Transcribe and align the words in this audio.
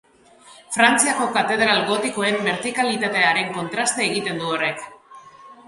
Frantziako 0.77 1.27
katedral 1.35 1.83
gotikoen 1.91 2.41
bertikalitatearekin 2.49 3.55
kontraste 3.61 4.07
egiten 4.09 4.43
du 4.43 4.51
horrek. 4.57 4.85